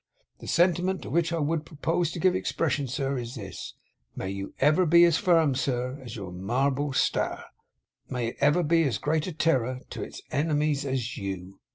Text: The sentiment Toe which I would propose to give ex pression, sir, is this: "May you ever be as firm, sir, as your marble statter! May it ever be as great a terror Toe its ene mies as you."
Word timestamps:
The 0.39 0.47
sentiment 0.47 1.03
Toe 1.03 1.11
which 1.11 1.31
I 1.31 1.37
would 1.37 1.63
propose 1.63 2.09
to 2.13 2.19
give 2.19 2.33
ex 2.35 2.51
pression, 2.51 2.87
sir, 2.87 3.19
is 3.19 3.35
this: 3.35 3.75
"May 4.15 4.31
you 4.31 4.55
ever 4.59 4.87
be 4.87 5.03
as 5.05 5.19
firm, 5.19 5.53
sir, 5.53 6.01
as 6.03 6.15
your 6.15 6.31
marble 6.31 6.91
statter! 6.91 7.43
May 8.09 8.29
it 8.29 8.37
ever 8.39 8.63
be 8.63 8.83
as 8.85 8.97
great 8.97 9.27
a 9.27 9.31
terror 9.31 9.81
Toe 9.91 10.01
its 10.01 10.23
ene 10.33 10.57
mies 10.57 10.85
as 10.91 11.17
you." 11.17 11.59